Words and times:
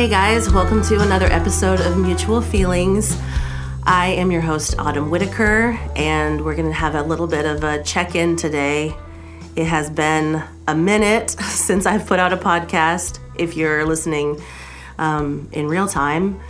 Hey 0.00 0.08
guys, 0.08 0.50
welcome 0.50 0.80
to 0.84 1.02
another 1.02 1.26
episode 1.26 1.78
of 1.78 1.98
Mutual 1.98 2.40
Feelings. 2.40 3.20
I 3.84 4.06
am 4.06 4.30
your 4.30 4.40
host, 4.40 4.78
Autumn 4.78 5.10
Whitaker, 5.10 5.78
and 5.94 6.42
we're 6.42 6.56
going 6.56 6.68
to 6.68 6.74
have 6.74 6.94
a 6.94 7.02
little 7.02 7.26
bit 7.26 7.44
of 7.44 7.62
a 7.64 7.82
check 7.82 8.14
in 8.14 8.34
today. 8.34 8.96
It 9.56 9.66
has 9.66 9.90
been 9.90 10.42
a 10.66 10.74
minute 10.74 11.28
since 11.40 11.84
I've 11.84 12.06
put 12.06 12.18
out 12.18 12.32
a 12.32 12.38
podcast. 12.38 13.18
If 13.36 13.58
you're 13.58 13.84
listening 13.84 14.40
um, 14.96 15.50
in 15.52 15.68
real 15.68 15.86
time, 15.86 16.40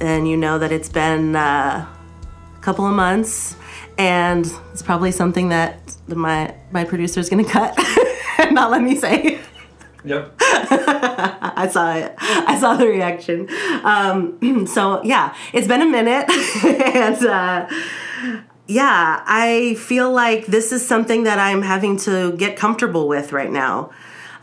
and 0.00 0.28
you 0.28 0.36
know 0.36 0.60
that 0.60 0.70
it's 0.70 0.88
been 0.88 1.34
uh, 1.34 1.92
a 2.56 2.60
couple 2.60 2.86
of 2.86 2.94
months, 2.94 3.56
and 3.98 4.48
it's 4.72 4.82
probably 4.82 5.10
something 5.10 5.48
that 5.48 5.96
my 6.06 6.54
my 6.70 6.84
producer 6.84 7.18
is 7.18 7.28
going 7.28 7.44
to 7.44 7.50
cut 7.50 7.76
and 8.38 8.54
not 8.54 8.70
let 8.70 8.80
me 8.80 8.94
say. 8.94 9.40
I 10.40 11.68
saw 11.70 11.94
it. 11.94 12.14
I 12.18 12.58
saw 12.58 12.76
the 12.76 12.86
reaction. 12.86 13.48
Um, 13.84 14.66
so 14.66 15.02
yeah, 15.02 15.34
it's 15.52 15.66
been 15.66 15.82
a 15.82 15.86
minute, 15.86 16.30
and 16.64 17.26
uh, 17.26 17.68
yeah, 18.66 19.22
I 19.26 19.74
feel 19.74 20.10
like 20.10 20.46
this 20.46 20.72
is 20.72 20.86
something 20.86 21.24
that 21.24 21.38
I'm 21.38 21.62
having 21.62 21.96
to 21.98 22.36
get 22.36 22.56
comfortable 22.56 23.08
with 23.08 23.32
right 23.32 23.50
now. 23.50 23.90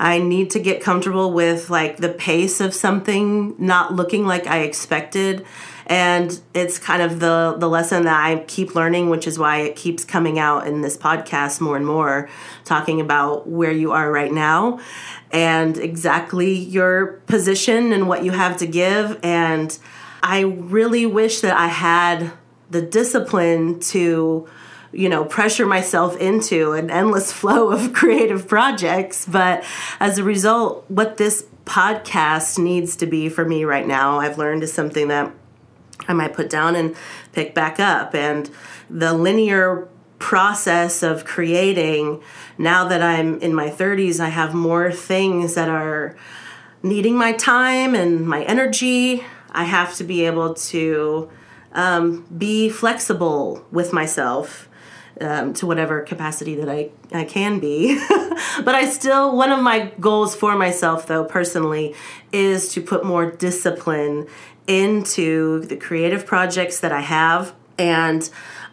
I 0.04 0.20
need 0.20 0.50
to 0.50 0.60
get 0.60 0.82
comfortable 0.82 1.32
with 1.32 1.70
like 1.70 1.96
the 1.96 2.10
pace 2.10 2.60
of 2.60 2.74
something 2.74 3.56
not 3.58 3.94
looking 3.94 4.28
like 4.28 4.46
I 4.48 4.60
expected. 4.60 5.46
And 5.88 6.38
it's 6.54 6.78
kind 6.78 7.02
of 7.02 7.22
the 7.22 7.56
the 7.58 7.70
lesson 7.70 8.04
that 8.04 8.22
I 8.22 8.44
keep 8.44 8.76
learning, 8.76 9.10
which 9.10 9.26
is 9.28 9.40
why 9.40 9.60
it 9.60 9.78
keeps 9.78 10.04
coming 10.04 10.40
out 10.40 10.68
in 10.68 10.82
this 10.82 10.98
podcast 10.98 11.62
more 11.62 11.78
and 11.78 11.88
more, 11.88 12.30
talking 12.66 13.00
about 13.00 13.48
where 13.48 13.72
you 13.72 13.94
are 13.94 14.12
right 14.12 14.32
now 14.32 14.82
and 15.32 15.78
exactly 15.78 16.54
your 16.54 17.22
position 17.28 17.94
and 17.94 18.10
what 18.10 18.26
you 18.26 18.32
have 18.32 18.58
to 18.58 18.68
give. 18.68 19.18
And 19.24 19.78
I 20.22 20.42
really 20.42 21.06
wish 21.06 21.40
that 21.40 21.56
I 21.56 21.68
had 21.68 22.34
the 22.70 22.82
discipline 22.82 23.80
to 23.80 24.50
you 24.94 25.10
know 25.10 25.26
pressure 25.26 25.66
myself 25.66 26.16
into 26.18 26.74
an 26.74 26.90
endless 26.90 27.32
flow 27.40 27.72
of 27.72 27.94
creative 27.94 28.48
projects. 28.48 29.26
But 29.26 29.64
as 30.00 30.18
a 30.18 30.24
result 30.24 30.86
what 30.88 31.18
this 31.18 31.46
podcast 31.66 32.60
needs 32.60 32.96
to 32.98 33.06
be 33.06 33.30
for 33.30 33.46
me 33.46 33.64
right 33.64 33.88
now 33.88 34.20
i've 34.20 34.38
learned 34.38 34.62
is 34.62 34.74
something 34.74 35.08
that 35.08 35.32
i 36.10 36.12
might 36.12 36.34
put 36.34 36.50
down 36.50 36.76
and 36.76 36.94
pick 37.32 37.56
back 37.56 37.80
up. 37.80 38.14
And 38.14 38.50
the 38.90 39.14
linear 39.14 39.88
process 40.20 41.04
of 41.04 41.24
creating 41.24 42.22
now 42.58 42.88
that 42.88 43.02
i'm 43.02 43.40
in 43.40 43.54
my 43.54 43.70
30s 43.70 44.20
i 44.20 44.30
have 44.30 44.54
more 44.54 44.92
things 44.92 45.56
that 45.56 45.70
are 45.70 46.16
needing 46.84 47.16
my 47.16 47.32
time 47.32 47.96
and 47.96 48.28
my 48.28 48.44
energy. 48.44 49.24
I 49.52 49.64
have 49.64 49.96
to 49.96 50.04
be 50.04 50.26
able 50.26 50.54
to 50.56 51.32
um, 51.72 52.26
be 52.38 52.70
flexible 52.70 53.66
with 53.72 53.94
myself 53.94 54.70
um, 55.22 55.54
to 55.54 55.68
whatever 55.68 56.02
capacity 56.02 56.56
that 56.56 56.70
I, 56.70 56.90
I 57.12 57.24
can 57.24 57.60
be. 57.60 57.96
but 58.64 58.76
I 58.76 58.86
still, 58.86 59.36
one 59.36 59.52
of 59.52 59.62
my 59.62 59.92
goals 60.00 60.36
for 60.36 60.56
myself, 60.58 61.08
though, 61.08 61.24
personally, 61.24 61.96
is 62.32 62.70
to 62.74 62.82
put 62.82 63.06
more 63.06 63.30
discipline 63.30 64.28
into 64.68 65.62
the 65.66 65.76
creative 65.76 66.26
projects 66.26 66.80
that 66.80 66.92
I 66.92 67.02
have 67.02 67.54
and 67.78 68.30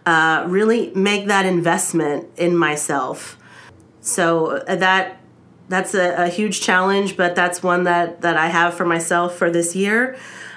uh, 0.07 0.45
really 0.49 0.93
make 0.95 1.27
that 1.27 1.47
investment 1.47 2.29
in 2.37 2.57
myself. 2.57 3.37
So 4.01 4.59
uh, 4.59 4.77
that 4.77 5.19
that's 5.69 5.95
a, 5.95 6.25
a, 6.25 6.29
huge 6.29 6.61
challenge, 6.61 7.17
but 7.17 7.37
that's 7.37 7.63
one 7.63 7.85
that, 7.85 8.23
that 8.23 8.37
I 8.37 8.49
have 8.49 8.75
for 8.75 8.85
myself 8.85 9.37
for 9.37 9.51
this 9.51 9.77
year 9.77 10.17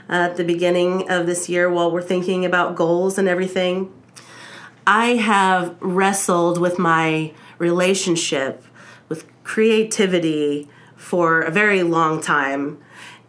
at 0.10 0.38
the 0.38 0.44
beginning 0.44 1.08
of 1.12 1.28
this 1.28 1.48
year 1.48 1.70
while 1.70 1.92
we're 1.92 2.02
thinking 2.02 2.46
about 2.46 2.76
goals 2.76 3.20
and 3.20 3.28
everything. 3.28 3.94
I 4.86 5.16
have 5.16 5.78
wrestled 5.80 6.58
with 6.60 6.78
my 6.78 7.34
relationship 7.58 8.64
with 9.08 9.26
creativity 9.44 10.68
for 10.96 11.42
a 11.42 11.52
very 11.52 11.84
long 11.84 12.22
time. 12.22 12.80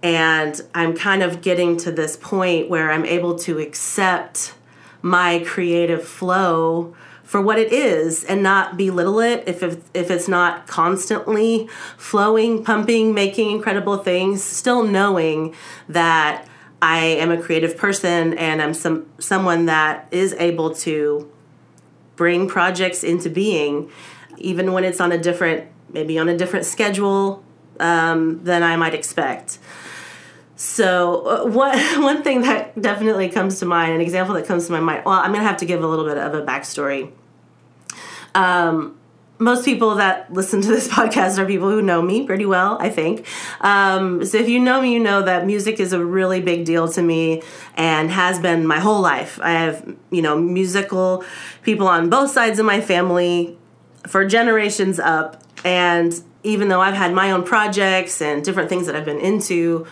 And 0.02 0.60
I'm 0.74 0.94
kind 0.94 1.22
of 1.22 1.42
getting 1.42 1.76
to 1.78 1.92
this 1.92 2.16
point 2.16 2.68
where 2.68 2.90
I'm 2.90 3.06
able 3.06 3.38
to 3.40 3.58
accept 3.58 4.54
my 5.00 5.42
creative 5.46 6.04
flow 6.04 6.94
for 7.22 7.40
what 7.40 7.58
it 7.58 7.72
is 7.72 8.22
and 8.24 8.42
not 8.42 8.76
belittle 8.76 9.18
it 9.20 9.44
if, 9.46 9.62
if, 9.62 9.78
if 9.94 10.10
it's 10.10 10.28
not 10.28 10.66
constantly 10.66 11.68
flowing, 11.96 12.62
pumping, 12.62 13.14
making 13.14 13.50
incredible 13.50 13.96
things, 13.96 14.42
still 14.42 14.82
knowing 14.82 15.54
that 15.88 16.46
I 16.82 16.98
am 16.98 17.30
a 17.30 17.40
creative 17.40 17.78
person 17.78 18.34
and 18.34 18.60
I'm 18.60 18.74
some 18.74 19.06
someone 19.18 19.66
that 19.66 20.06
is 20.10 20.34
able 20.34 20.74
to 20.76 21.30
bring 22.16 22.48
projects 22.48 23.02
into 23.02 23.28
being, 23.28 23.90
even 24.38 24.72
when 24.72 24.84
it's 24.84 25.00
on 25.00 25.12
a 25.12 25.18
different, 25.18 25.68
maybe 25.92 26.18
on 26.18 26.28
a 26.28 26.36
different 26.36 26.64
schedule 26.64 27.44
um, 27.80 28.42
than 28.44 28.62
I 28.62 28.76
might 28.76 28.94
expect. 28.94 29.58
So 30.56 31.26
uh, 31.26 31.44
one 31.50 31.78
one 32.02 32.22
thing 32.22 32.42
that 32.42 32.80
definitely 32.80 33.28
comes 33.28 33.58
to 33.60 33.66
mind, 33.66 33.92
an 33.92 34.00
example 34.00 34.34
that 34.34 34.46
comes 34.46 34.66
to 34.66 34.72
my 34.72 34.80
mind. 34.80 35.04
Well, 35.04 35.18
I'm 35.18 35.32
gonna 35.32 35.44
have 35.44 35.58
to 35.58 35.66
give 35.66 35.82
a 35.82 35.86
little 35.86 36.04
bit 36.04 36.18
of 36.18 36.34
a 36.34 36.42
backstory. 36.42 37.10
Um, 38.34 38.98
most 39.38 39.64
people 39.64 39.96
that 39.96 40.32
listen 40.32 40.60
to 40.62 40.68
this 40.68 40.88
podcast 40.96 41.38
are 41.38 41.46
people 41.46 41.68
who 41.68 41.82
know 41.82 42.00
me 42.00 42.26
pretty 42.26 42.46
well, 42.46 42.76
I 42.80 42.88
think. 42.88 43.26
Um, 43.60 44.24
so 44.24 44.38
if 44.38 44.48
you 44.48 44.60
know 44.60 44.82
me, 44.82 44.92
you 44.92 45.00
know 45.00 45.22
that 45.22 45.46
music 45.46 45.80
is 45.80 45.92
a 45.92 46.04
really 46.04 46.40
big 46.40 46.64
deal 46.64 46.88
to 46.88 47.02
me 47.02 47.42
and 47.74 48.10
has 48.10 48.38
been 48.38 48.66
my 48.66 48.78
whole 48.78 49.00
life. 49.00 49.40
I 49.42 49.50
have, 49.50 49.94
you 50.10 50.22
know, 50.22 50.38
musical 50.38 51.24
people 51.62 51.88
on 51.88 52.10
both 52.10 52.30
sides 52.30 52.58
of 52.58 52.66
my 52.66 52.80
family 52.80 53.58
for 54.06 54.24
generations 54.24 55.00
up. 55.00 55.42
And 55.64 56.14
even 56.42 56.68
though 56.68 56.80
I've 56.80 56.94
had 56.94 57.12
my 57.12 57.30
own 57.30 57.42
projects 57.42 58.20
and 58.20 58.44
different 58.44 58.68
things 58.68 58.86
that 58.86 58.94
I've 58.94 59.04
been 59.04 59.20
into 59.20 59.86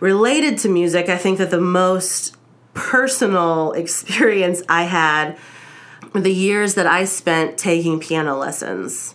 related 0.00 0.58
to 0.58 0.68
music, 0.68 1.08
I 1.08 1.18
think 1.18 1.38
that 1.38 1.50
the 1.50 1.60
most 1.60 2.36
personal 2.72 3.72
experience 3.76 4.62
I 4.68 4.84
had 4.84 5.36
the 6.14 6.32
years 6.32 6.74
that 6.74 6.86
I 6.86 7.04
spent 7.04 7.58
taking 7.58 8.00
piano 8.00 8.36
lessons. 8.36 9.14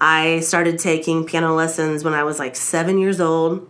I 0.00 0.40
started 0.40 0.78
taking 0.78 1.24
piano 1.24 1.54
lessons 1.54 2.04
when 2.04 2.14
I 2.14 2.24
was 2.24 2.38
like 2.38 2.56
seven 2.56 2.98
years 2.98 3.20
old. 3.20 3.68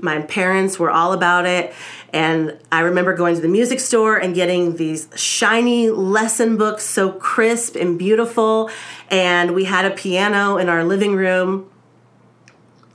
My 0.00 0.20
parents 0.22 0.78
were 0.78 0.90
all 0.90 1.12
about 1.12 1.44
it. 1.44 1.74
And 2.12 2.58
I 2.72 2.80
remember 2.80 3.14
going 3.14 3.34
to 3.34 3.40
the 3.40 3.48
music 3.48 3.80
store 3.80 4.16
and 4.16 4.34
getting 4.34 4.76
these 4.76 5.08
shiny 5.14 5.90
lesson 5.90 6.56
books, 6.56 6.84
so 6.84 7.12
crisp 7.12 7.76
and 7.76 7.98
beautiful. 7.98 8.70
And 9.10 9.54
we 9.54 9.64
had 9.64 9.84
a 9.84 9.90
piano 9.90 10.56
in 10.56 10.68
our 10.68 10.84
living 10.84 11.14
room 11.16 11.68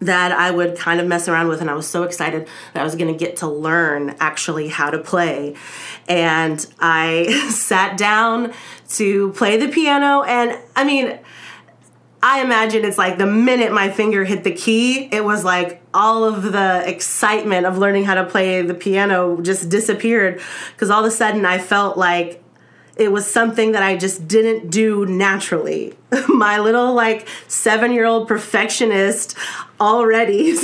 that 0.06 0.32
I 0.32 0.52
would 0.52 0.78
kind 0.78 1.00
of 1.00 1.08
mess 1.08 1.28
around 1.28 1.48
with, 1.48 1.62
and 1.62 1.70
I 1.70 1.74
was 1.74 1.88
so 1.88 2.04
excited 2.04 2.48
that 2.74 2.82
I 2.82 2.84
was 2.84 2.96
going 2.96 3.12
to 3.12 3.18
get 3.18 3.38
to 3.38 3.48
learn 3.48 4.16
actually 4.20 4.68
how 4.68 4.90
to 4.90 4.98
play. 4.98 5.56
And 6.08 6.66
I 6.80 7.48
sat 7.50 7.98
down 7.98 8.54
to 8.94 9.32
play 9.34 9.58
the 9.58 9.68
piano, 9.68 10.24
and 10.24 10.58
I 10.76 10.84
mean, 10.84 11.20
I 12.24 12.42
imagine 12.42 12.86
it's 12.86 12.98
like 12.98 13.18
the 13.18 13.26
minute 13.26 13.74
my 13.74 13.92
finger 13.92 14.24
hit 14.24 14.46
the 14.46 14.54
key, 14.54 15.10
it 15.12 15.26
was 15.26 15.44
like 15.44 15.82
all 15.94 16.24
of 16.24 16.54
the 16.54 16.82
excitement 16.88 17.66
of 17.66 17.78
learning 17.78 18.06
how 18.06 18.16
to 18.16 18.24
play 18.24 18.62
the 18.62 18.74
piano 18.74 19.42
just 19.42 19.68
disappeared 19.68 20.42
because 20.72 20.90
all 20.90 21.04
of 21.04 21.06
a 21.06 21.12
sudden 21.12 21.46
I 21.46 21.58
felt 21.58 21.98
like 21.98 22.42
it 22.96 23.12
was 23.12 23.30
something 23.30 23.74
that 23.74 23.84
I 23.84 23.98
just 23.98 24.26
didn't 24.26 24.70
do 24.70 25.06
naturally. 25.06 25.98
My 26.30 26.60
little 26.60 26.94
like 26.94 27.28
seven 27.50 27.92
year 27.92 28.06
old 28.06 28.28
perfectionist 28.30 29.36
already, 29.82 30.54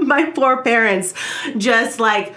my 0.00 0.30
poor 0.34 0.62
parents 0.62 1.14
just 1.56 1.98
like, 1.98 2.36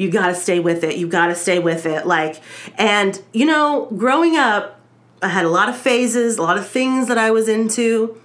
you 0.00 0.10
gotta 0.10 0.34
stay 0.34 0.60
with 0.60 0.82
it, 0.82 0.96
you 0.96 1.06
gotta 1.06 1.34
stay 1.34 1.58
with 1.58 1.84
it. 1.84 2.06
Like, 2.06 2.40
and 2.76 3.20
you 3.34 3.44
know, 3.44 3.86
growing 3.96 4.34
up, 4.36 4.80
I 5.20 5.28
had 5.28 5.44
a 5.44 5.50
lot 5.50 5.68
of 5.68 5.76
phases, 5.76 6.38
a 6.38 6.42
lot 6.42 6.56
of 6.56 6.66
things 6.66 7.08
that 7.08 7.18
I 7.18 7.30
was 7.30 7.48
into, 7.48 8.18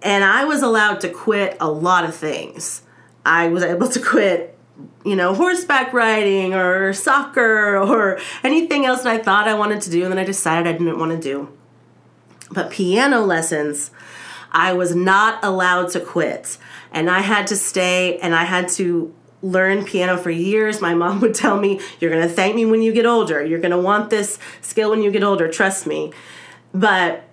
and 0.00 0.24
I 0.24 0.46
was 0.46 0.62
allowed 0.62 1.00
to 1.00 1.10
quit 1.10 1.58
a 1.60 1.70
lot 1.70 2.04
of 2.04 2.16
things. 2.16 2.80
I 3.26 3.48
was 3.48 3.62
able 3.62 3.88
to 3.88 4.00
quit 4.00 4.58
you 5.04 5.14
know, 5.14 5.34
horseback 5.34 5.92
riding 5.92 6.54
or 6.54 6.92
soccer 6.94 7.76
or 7.76 8.18
anything 8.42 8.86
else 8.86 9.02
that 9.02 9.12
I 9.12 9.18
thought 9.18 9.46
I 9.46 9.54
wanted 9.54 9.82
to 9.82 9.90
do 9.90 10.04
and 10.04 10.12
then 10.12 10.18
I 10.18 10.24
decided 10.24 10.66
I 10.66 10.72
didn't 10.72 10.98
want 10.98 11.12
to 11.12 11.18
do. 11.18 11.50
But 12.50 12.70
piano 12.70 13.20
lessons, 13.20 13.90
I 14.50 14.72
was 14.72 14.94
not 14.94 15.44
allowed 15.44 15.90
to 15.90 16.00
quit. 16.00 16.56
And 16.90 17.10
I 17.10 17.20
had 17.20 17.46
to 17.48 17.56
stay 17.56 18.18
and 18.18 18.34
I 18.34 18.44
had 18.44 18.68
to 18.70 19.12
learn 19.42 19.84
piano 19.84 20.16
for 20.16 20.30
years. 20.30 20.80
My 20.80 20.94
mom 20.94 21.20
would 21.20 21.34
tell 21.34 21.58
me, 21.58 21.80
You're 22.00 22.10
going 22.10 22.26
to 22.26 22.32
thank 22.32 22.54
me 22.54 22.64
when 22.64 22.82
you 22.82 22.92
get 22.92 23.06
older. 23.06 23.44
You're 23.44 23.60
going 23.60 23.72
to 23.72 23.80
want 23.80 24.10
this 24.10 24.38
skill 24.60 24.90
when 24.90 25.02
you 25.02 25.10
get 25.10 25.24
older. 25.24 25.48
Trust 25.48 25.86
me. 25.86 26.12
But 26.72 27.24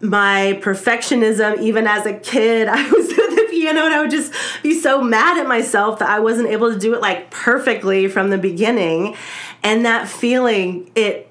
my 0.00 0.58
perfectionism, 0.62 1.60
even 1.60 1.86
as 1.86 2.06
a 2.06 2.14
kid, 2.14 2.68
I 2.70 2.88
was 2.90 3.10
at 3.10 3.16
the 3.16 3.46
piano 3.50 3.84
and 3.84 3.94
I 3.94 4.00
would 4.00 4.10
just 4.10 4.32
be 4.62 4.78
so 4.78 5.02
mad 5.02 5.38
at 5.38 5.46
myself 5.46 5.98
that 5.98 6.08
I 6.08 6.20
wasn't 6.20 6.48
able 6.48 6.72
to 6.72 6.78
do 6.78 6.94
it 6.94 7.00
like 7.00 7.30
perfectly 7.30 8.08
from 8.08 8.30
the 8.30 8.38
beginning. 8.38 9.16
And 9.62 9.84
that 9.84 10.08
feeling, 10.08 10.90
it 10.94 11.26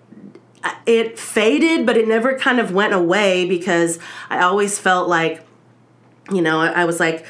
it 0.86 1.18
faded, 1.18 1.86
but 1.86 1.96
it 1.96 2.08
never 2.08 2.38
kind 2.38 2.60
of 2.60 2.74
went 2.74 2.94
away 2.94 3.48
because 3.48 4.00
I 4.30 4.40
always 4.42 4.78
felt 4.78 5.08
like, 5.08 5.46
you 6.32 6.42
know, 6.42 6.60
I 6.60 6.84
was 6.84 7.00
like 7.00 7.26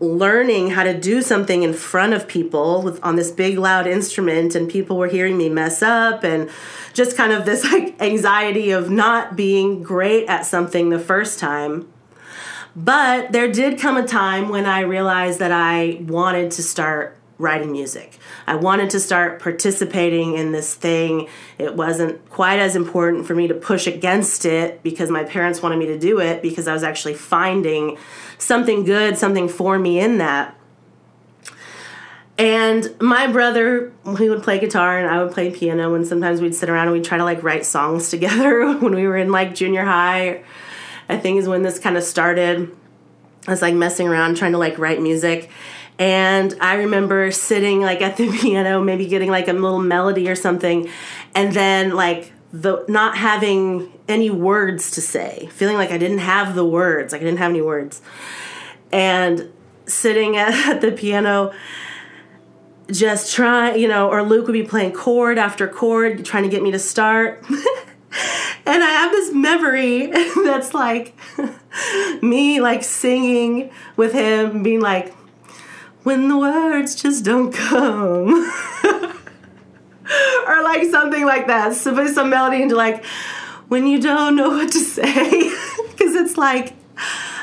learning 0.00 0.70
how 0.70 0.82
to 0.82 0.98
do 0.98 1.20
something 1.20 1.62
in 1.62 1.74
front 1.74 2.14
of 2.14 2.26
people 2.26 2.82
with, 2.82 3.02
on 3.04 3.16
this 3.16 3.30
big 3.30 3.58
loud 3.58 3.86
instrument 3.86 4.54
and 4.54 4.68
people 4.68 4.96
were 4.96 5.08
hearing 5.08 5.36
me 5.36 5.48
mess 5.48 5.82
up 5.82 6.24
and 6.24 6.50
just 6.94 7.16
kind 7.16 7.32
of 7.32 7.44
this 7.44 7.64
like 7.72 8.00
anxiety 8.00 8.70
of 8.70 8.90
not 8.90 9.36
being 9.36 9.82
great 9.82 10.26
at 10.26 10.46
something 10.46 10.88
the 10.88 10.98
first 10.98 11.38
time. 11.38 11.86
But 12.74 13.32
there 13.32 13.50
did 13.50 13.78
come 13.78 13.96
a 13.96 14.06
time 14.06 14.48
when 14.48 14.64
i 14.64 14.80
realized 14.80 15.40
that 15.40 15.50
i 15.50 15.98
wanted 16.02 16.52
to 16.52 16.62
start 16.62 17.19
writing 17.40 17.72
music 17.72 18.18
i 18.46 18.54
wanted 18.54 18.90
to 18.90 19.00
start 19.00 19.40
participating 19.40 20.34
in 20.34 20.52
this 20.52 20.74
thing 20.74 21.28
it 21.58 21.74
wasn't 21.74 22.28
quite 22.30 22.58
as 22.58 22.76
important 22.76 23.26
for 23.26 23.34
me 23.34 23.48
to 23.48 23.54
push 23.54 23.86
against 23.86 24.44
it 24.44 24.82
because 24.82 25.10
my 25.10 25.24
parents 25.24 25.62
wanted 25.62 25.78
me 25.78 25.86
to 25.86 25.98
do 25.98 26.20
it 26.20 26.42
because 26.42 26.68
i 26.68 26.72
was 26.72 26.82
actually 26.82 27.14
finding 27.14 27.96
something 28.42 28.84
good, 28.84 29.18
something 29.18 29.48
for 29.48 29.78
me 29.78 30.00
in 30.00 30.18
that. 30.18 30.56
And 32.38 32.94
my 33.00 33.26
brother, 33.26 33.92
he 34.18 34.30
would 34.30 34.42
play 34.42 34.58
guitar 34.58 34.98
and 34.98 35.06
I 35.06 35.22
would 35.22 35.32
play 35.32 35.50
piano, 35.50 35.94
and 35.94 36.06
sometimes 36.06 36.40
we'd 36.40 36.54
sit 36.54 36.70
around 36.70 36.88
and 36.88 36.92
we'd 36.92 37.04
try 37.04 37.18
to 37.18 37.24
like 37.24 37.42
write 37.42 37.66
songs 37.66 38.08
together 38.10 38.78
when 38.78 38.94
we 38.94 39.06
were 39.06 39.16
in 39.16 39.30
like 39.30 39.54
junior 39.54 39.84
high. 39.84 40.42
I 41.08 41.18
think 41.18 41.38
is 41.38 41.48
when 41.48 41.62
this 41.62 41.78
kind 41.78 41.96
of 41.96 42.02
started. 42.02 42.74
I 43.46 43.50
was 43.50 43.62
like 43.62 43.74
messing 43.74 44.06
around 44.06 44.36
trying 44.36 44.52
to 44.52 44.58
like 44.58 44.78
write 44.78 45.02
music. 45.02 45.50
And 46.00 46.56
I 46.62 46.76
remember 46.76 47.30
sitting 47.30 47.82
like 47.82 48.00
at 48.00 48.16
the 48.16 48.30
piano, 48.40 48.82
maybe 48.82 49.06
getting 49.06 49.30
like 49.30 49.46
a 49.46 49.52
little 49.52 49.78
melody 49.78 50.28
or 50.30 50.34
something, 50.34 50.88
and 51.34 51.52
then 51.52 51.90
like 51.94 52.32
the 52.52 52.84
not 52.88 53.16
having 53.16 53.92
any 54.08 54.30
words 54.30 54.90
to 54.92 55.02
say, 55.02 55.48
feeling 55.52 55.76
like 55.76 55.90
I 55.90 55.98
didn't 55.98 56.18
have 56.18 56.54
the 56.54 56.64
words, 56.64 57.12
like 57.12 57.20
I 57.20 57.24
didn't 57.24 57.38
have 57.38 57.50
any 57.50 57.60
words. 57.60 58.00
And 58.90 59.52
sitting 59.84 60.36
at 60.38 60.80
the 60.80 60.90
piano 60.90 61.52
just 62.90 63.34
trying, 63.34 63.78
you 63.78 63.86
know, 63.86 64.08
or 64.08 64.22
Luke 64.22 64.46
would 64.46 64.54
be 64.54 64.64
playing 64.64 64.92
chord 64.92 65.38
after 65.38 65.68
chord, 65.68 66.24
trying 66.24 66.44
to 66.44 66.48
get 66.48 66.62
me 66.62 66.72
to 66.72 66.78
start. 66.78 67.44
and 67.48 68.82
I 68.82 68.90
have 68.90 69.12
this 69.12 69.32
memory 69.34 70.06
that's 70.44 70.72
like 70.74 71.14
me 72.22 72.60
like 72.60 72.82
singing 72.82 73.70
with 73.96 74.12
him, 74.12 74.62
being 74.62 74.80
like, 74.80 75.14
when 76.02 76.28
the 76.28 76.38
words 76.38 76.94
just 76.94 77.24
don't 77.24 77.52
come. 77.52 78.28
or 80.46 80.62
like 80.62 80.84
something 80.90 81.24
like 81.24 81.46
that. 81.46 81.74
So 81.74 81.94
put 81.94 82.14
some 82.14 82.30
melody 82.30 82.62
into 82.62 82.74
like 82.74 83.04
when 83.68 83.86
you 83.86 84.00
don't 84.00 84.34
know 84.36 84.50
what 84.50 84.72
to 84.72 84.78
say, 84.78 85.30
because 85.90 86.14
it's 86.14 86.36
like 86.36 86.74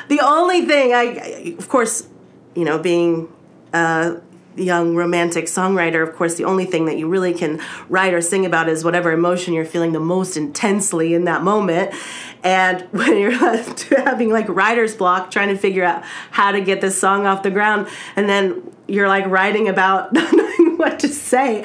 the 0.08 0.20
only 0.20 0.66
thing 0.66 0.92
I, 0.92 1.54
of 1.58 1.68
course, 1.68 2.06
you 2.54 2.64
know, 2.64 2.78
being 2.78 3.32
a 3.72 4.20
young 4.58 4.94
romantic 4.94 5.46
songwriter, 5.46 6.06
of 6.06 6.14
course, 6.14 6.34
the 6.34 6.44
only 6.44 6.64
thing 6.64 6.86
that 6.86 6.98
you 6.98 7.08
really 7.08 7.32
can 7.32 7.60
write 7.88 8.14
or 8.14 8.20
sing 8.20 8.44
about 8.44 8.68
is 8.68 8.84
whatever 8.84 9.12
emotion 9.12 9.54
you're 9.54 9.64
feeling 9.64 9.92
the 9.92 10.00
most 10.00 10.36
intensely 10.36 11.14
in 11.14 11.24
that 11.24 11.42
moment. 11.42 11.94
And 12.42 12.82
when 12.92 13.16
you're 13.18 13.30
having 14.04 14.30
like 14.30 14.48
writer's 14.48 14.94
block, 14.94 15.30
trying 15.30 15.48
to 15.48 15.56
figure 15.56 15.84
out 15.84 16.04
how 16.30 16.52
to 16.52 16.60
get 16.60 16.80
this 16.80 16.98
song 16.98 17.26
off 17.26 17.42
the 17.42 17.50
ground, 17.50 17.88
and 18.16 18.28
then 18.28 18.62
you're 18.86 19.08
like 19.08 19.26
writing 19.26 19.68
about 19.68 20.10
what 20.76 20.98
to 21.00 21.08
say. 21.08 21.60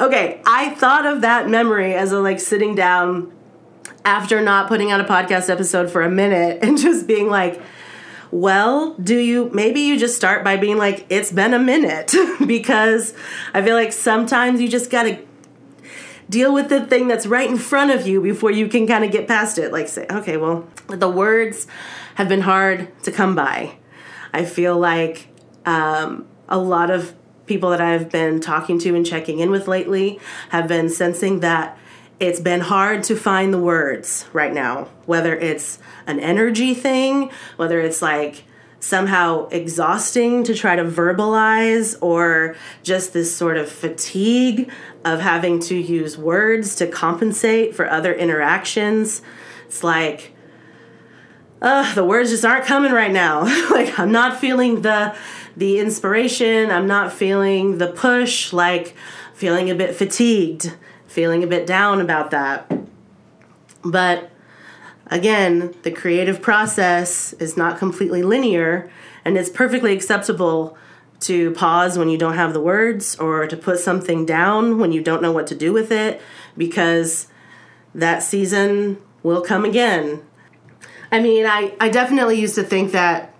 Okay, 0.00 0.40
I 0.46 0.74
thought 0.76 1.06
of 1.06 1.20
that 1.22 1.48
memory 1.48 1.94
as 1.94 2.12
a 2.12 2.20
like 2.20 2.40
sitting 2.40 2.74
down 2.74 3.32
after 4.04 4.40
not 4.40 4.68
putting 4.68 4.90
out 4.90 5.00
a 5.00 5.04
podcast 5.04 5.48
episode 5.48 5.90
for 5.90 6.02
a 6.02 6.10
minute 6.10 6.58
and 6.62 6.76
just 6.76 7.06
being 7.06 7.28
like, 7.28 7.60
well, 8.34 8.94
do 8.94 9.16
you 9.16 9.48
maybe 9.54 9.80
you 9.80 9.96
just 9.96 10.16
start 10.16 10.42
by 10.42 10.56
being 10.56 10.76
like, 10.76 11.06
it's 11.08 11.30
been 11.30 11.54
a 11.54 11.58
minute 11.58 12.12
because 12.46 13.14
I 13.54 13.62
feel 13.62 13.76
like 13.76 13.92
sometimes 13.92 14.60
you 14.60 14.68
just 14.68 14.90
gotta 14.90 15.20
deal 16.28 16.52
with 16.52 16.68
the 16.68 16.84
thing 16.84 17.06
that's 17.06 17.26
right 17.26 17.48
in 17.48 17.56
front 17.56 17.92
of 17.92 18.08
you 18.08 18.20
before 18.20 18.50
you 18.50 18.66
can 18.66 18.88
kind 18.88 19.04
of 19.04 19.12
get 19.12 19.28
past 19.28 19.56
it. 19.56 19.70
Like, 19.70 19.86
say, 19.86 20.04
okay, 20.10 20.36
well, 20.36 20.66
the 20.88 21.08
words 21.08 21.68
have 22.16 22.28
been 22.28 22.40
hard 22.40 22.88
to 23.04 23.12
come 23.12 23.36
by. 23.36 23.76
I 24.32 24.44
feel 24.44 24.76
like 24.76 25.28
um, 25.64 26.26
a 26.48 26.58
lot 26.58 26.90
of 26.90 27.14
people 27.46 27.70
that 27.70 27.80
I've 27.80 28.10
been 28.10 28.40
talking 28.40 28.80
to 28.80 28.96
and 28.96 29.06
checking 29.06 29.38
in 29.38 29.52
with 29.52 29.68
lately 29.68 30.18
have 30.48 30.66
been 30.66 30.88
sensing 30.88 31.38
that 31.38 31.78
it's 32.20 32.40
been 32.40 32.60
hard 32.60 33.02
to 33.04 33.16
find 33.16 33.52
the 33.52 33.58
words 33.58 34.26
right 34.32 34.52
now, 34.52 34.88
whether 35.06 35.34
it's 35.34 35.78
an 36.06 36.20
energy 36.20 36.74
thing, 36.74 37.30
whether 37.56 37.80
it's 37.80 38.00
like 38.00 38.44
somehow 38.80 39.48
exhausting 39.48 40.44
to 40.44 40.54
try 40.54 40.76
to 40.76 40.84
verbalize, 40.84 41.96
or 42.02 42.54
just 42.82 43.12
this 43.14 43.34
sort 43.34 43.56
of 43.56 43.68
fatigue 43.68 44.70
of 45.04 45.20
having 45.20 45.58
to 45.58 45.74
use 45.74 46.18
words 46.18 46.76
to 46.76 46.86
compensate 46.86 47.74
for 47.74 47.90
other 47.90 48.12
interactions. 48.14 49.22
It's 49.66 49.82
like, 49.82 50.34
uh, 51.62 51.94
the 51.94 52.04
words 52.04 52.30
just 52.30 52.44
aren't 52.44 52.66
coming 52.66 52.92
right 52.92 53.10
now. 53.10 53.42
like, 53.70 53.98
I'm 53.98 54.12
not 54.12 54.38
feeling 54.38 54.82
the 54.82 55.16
the 55.56 55.78
inspiration. 55.78 56.70
I'm 56.70 56.86
not 56.86 57.12
feeling 57.12 57.78
the 57.78 57.86
push, 57.86 58.52
like 58.52 58.94
feeling 59.34 59.70
a 59.70 59.74
bit 59.74 59.94
fatigued, 59.94 60.76
feeling 61.14 61.44
a 61.44 61.46
bit 61.46 61.64
down 61.64 62.00
about 62.00 62.32
that. 62.32 62.70
But 63.84 64.30
again, 65.06 65.72
the 65.82 65.92
creative 65.92 66.42
process 66.42 67.32
is 67.34 67.56
not 67.56 67.78
completely 67.78 68.22
linear, 68.24 68.90
and 69.24 69.38
it's 69.38 69.48
perfectly 69.48 69.92
acceptable 69.92 70.76
to 71.20 71.52
pause 71.52 71.96
when 71.96 72.08
you 72.08 72.18
don't 72.18 72.34
have 72.34 72.52
the 72.52 72.60
words 72.60 73.16
or 73.16 73.46
to 73.46 73.56
put 73.56 73.78
something 73.78 74.26
down 74.26 74.78
when 74.78 74.90
you 74.90 75.00
don't 75.00 75.22
know 75.22 75.32
what 75.32 75.46
to 75.46 75.54
do 75.54 75.72
with 75.72 75.92
it 75.92 76.20
because 76.56 77.28
that 77.94 78.22
season 78.22 78.98
will 79.22 79.40
come 79.40 79.64
again. 79.64 80.20
I 81.12 81.20
mean, 81.20 81.46
I, 81.46 81.74
I 81.80 81.90
definitely 81.90 82.40
used 82.40 82.56
to 82.56 82.64
think 82.64 82.90
that 82.90 83.32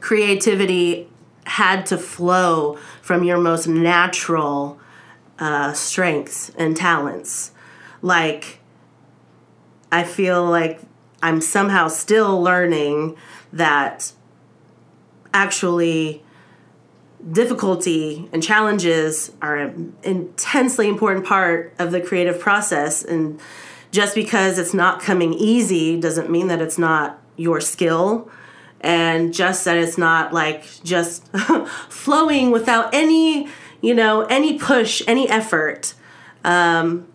creativity 0.00 1.08
had 1.44 1.86
to 1.86 1.98
flow 1.98 2.78
from 3.02 3.24
your 3.24 3.38
most 3.38 3.66
natural 3.66 4.78
uh, 5.38 5.72
strengths 5.72 6.50
and 6.50 6.76
talents. 6.76 7.52
Like, 8.02 8.60
I 9.90 10.04
feel 10.04 10.44
like 10.44 10.80
I'm 11.22 11.40
somehow 11.40 11.88
still 11.88 12.42
learning 12.42 13.16
that 13.52 14.12
actually 15.32 16.22
difficulty 17.32 18.28
and 18.32 18.42
challenges 18.42 19.32
are 19.40 19.56
an 19.56 19.96
intensely 20.02 20.88
important 20.88 21.24
part 21.24 21.74
of 21.78 21.90
the 21.90 22.00
creative 22.00 22.38
process. 22.38 23.02
And 23.02 23.40
just 23.90 24.14
because 24.14 24.58
it's 24.58 24.74
not 24.74 25.00
coming 25.00 25.32
easy 25.32 25.98
doesn't 25.98 26.30
mean 26.30 26.48
that 26.48 26.60
it's 26.60 26.78
not 26.78 27.18
your 27.36 27.60
skill 27.60 28.30
and 28.80 29.32
just 29.32 29.64
that 29.64 29.78
it's 29.78 29.96
not 29.96 30.32
like 30.32 30.64
just 30.84 31.26
flowing 31.88 32.50
without 32.50 32.94
any 32.94 33.48
you 33.84 33.94
know 33.94 34.22
any 34.22 34.58
push 34.58 35.02
any 35.06 35.28
effort 35.28 35.94
um, 36.44 37.06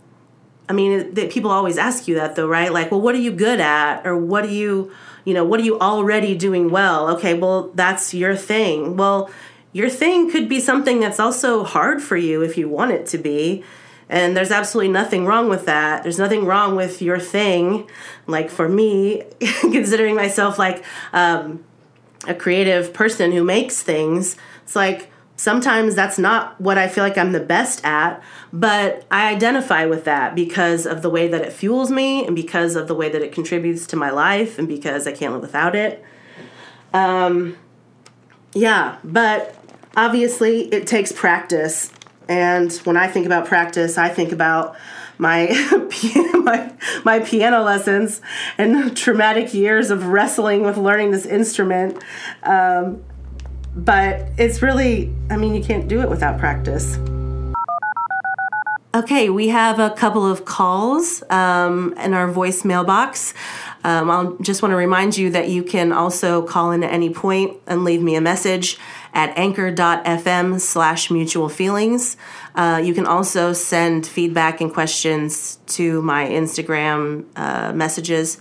i 0.68 0.74
mean 0.74 0.92
it, 1.18 1.32
people 1.32 1.52
always 1.52 1.78
ask 1.78 2.08
you 2.08 2.16
that 2.16 2.36
though 2.36 2.48
right? 2.48 2.72
Like 2.72 2.92
well 2.92 3.02
what 3.02 3.16
are 3.16 3.20
you 3.20 3.32
good 3.32 3.60
at? 3.60 4.06
Or 4.06 4.16
what 4.18 4.46
are 4.46 4.52
you 4.52 4.92
you 5.26 5.34
know 5.34 5.44
what 5.44 5.60
are 5.60 5.64
you 5.64 5.80
already 5.80 6.36
doing 6.36 6.70
well? 6.70 7.10
Okay 7.16 7.34
well 7.34 7.72
that's 7.74 8.14
your 8.14 8.36
thing. 8.36 8.96
Well 8.98 9.30
your 9.72 9.90
thing 9.90 10.32
could 10.32 10.50
be 10.50 10.60
something 10.60 11.00
that's 11.00 11.20
also 11.20 11.64
hard 11.64 12.02
for 12.02 12.18
you 12.18 12.42
if 12.42 12.58
you 12.58 12.68
want 12.68 12.92
it 12.92 13.06
to 13.08 13.18
be. 13.18 13.64
And 14.12 14.36
there's 14.36 14.50
absolutely 14.50 14.92
nothing 14.92 15.28
wrong 15.28 15.50
with 15.50 15.66
that. 15.66 16.02
There's 16.02 16.18
nothing 16.18 16.46
wrong 16.46 16.76
with 16.76 17.00
your 17.00 17.20
thing. 17.20 17.88
Like 18.26 18.50
for 18.50 18.68
me, 18.68 19.24
considering 19.62 20.16
myself 20.16 20.58
like 20.58 20.84
um, 21.14 21.64
a 22.28 22.34
creative 22.34 22.92
person 22.92 23.32
who 23.32 23.44
makes 23.44 23.84
things, 23.84 24.36
it's 24.64 24.76
like 24.76 25.12
sometimes 25.40 25.96
that's 25.96 26.20
not 26.20 26.60
what 26.60 26.78
I 26.78 26.90
feel 26.90 27.02
like 27.02 27.18
I'm 27.18 27.32
the 27.32 27.40
best 27.40 27.86
at, 27.86 28.22
but 28.52 29.06
I 29.10 29.32
identify 29.32 29.86
with 29.86 30.04
that 30.04 30.36
because 30.36 30.86
of 30.86 31.02
the 31.02 31.10
way 31.10 31.30
that 31.30 31.42
it 31.42 31.54
fuels 31.54 31.90
me 31.90 32.26
and 32.26 32.36
because 32.36 32.76
of 32.76 32.90
the 32.90 32.94
way 32.94 33.08
that 33.08 33.22
it 33.22 33.32
contributes 33.32 33.88
to 33.88 33.96
my 33.96 34.10
life 34.10 34.60
and 34.60 34.68
because 34.68 35.08
I 35.08 35.14
can't 35.14 35.32
live 35.32 35.42
without 35.42 35.78
it. 35.78 36.04
Um, 36.94 37.56
yeah, 38.54 38.98
but 39.02 39.56
obviously 39.96 40.64
it 40.74 40.86
takes 40.88 41.14
practice 41.14 41.90
And 42.28 42.74
when 42.84 42.98
I 42.98 43.08
think 43.08 43.26
about 43.26 43.46
practice, 43.46 43.98
I 43.98 44.10
think 44.10 44.34
about 44.34 44.76
my 45.18 45.48
my 46.44 46.74
my 47.06 47.20
piano 47.20 47.64
lessons 47.64 48.22
and 48.58 48.96
traumatic 48.96 49.54
years 49.54 49.90
of 49.90 50.08
wrestling 50.08 50.64
with 50.64 50.76
learning 50.78 51.12
this 51.12 51.26
instrument. 51.26 52.04
Um, 52.44 53.04
but 53.76 54.28
it's 54.38 54.62
really, 54.62 55.14
I 55.30 55.38
mean, 55.38 55.56
you 55.56 55.64
can't 55.64 55.88
do 55.88 56.02
it 56.02 56.10
without 56.10 56.40
practice. 56.40 56.98
Okay, 58.96 59.30
we 59.30 59.50
have 59.50 59.78
a 59.78 59.92
couple 59.92 60.26
of 60.26 60.46
calls 60.46 61.22
um, 61.30 61.94
in 62.00 62.16
our 62.16 62.28
voicemail 62.28 62.86
box. 62.86 63.36
Um, 63.84 64.10
I'll 64.10 64.36
just 64.38 64.64
want 64.64 64.72
to 64.72 64.76
remind 64.76 65.16
you 65.16 65.30
that 65.30 65.48
you 65.48 65.64
can 65.64 65.92
also 65.92 66.42
call 66.42 66.72
in 66.72 66.84
at 66.84 66.92
any 66.92 67.12
point 67.12 67.56
and 67.68 67.84
leave 67.84 68.02
me 68.02 68.16
a 68.16 68.22
message 68.22 68.80
at 69.14 69.38
anchor.fm 69.38 70.60
slash 70.60 71.12
mutual 71.12 71.50
feelings. 71.50 72.18
Uh, 72.56 72.82
you 72.84 72.96
can 72.96 73.06
also 73.06 73.54
send 73.54 74.08
feedback 74.08 74.60
and 74.60 74.74
questions 74.74 75.60
to 75.68 76.02
my 76.02 76.26
Instagram 76.28 77.26
uh, 77.36 77.72
messages 77.74 78.40